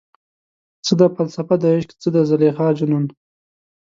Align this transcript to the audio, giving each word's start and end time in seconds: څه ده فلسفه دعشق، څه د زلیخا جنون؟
څه 0.85 0.93
ده 0.99 1.07
فلسفه 1.15 1.55
دعشق، 1.63 1.89
څه 2.01 2.09
د 2.15 2.17
زلیخا 2.29 2.67
جنون؟ 2.77 3.05